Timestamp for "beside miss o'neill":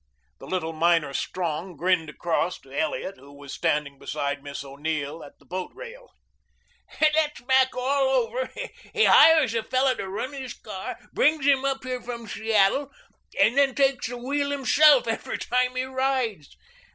3.99-5.23